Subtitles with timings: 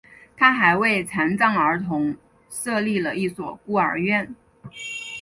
[0.35, 2.17] 他还为残障儿童
[2.49, 4.33] 设立了一所孤儿院。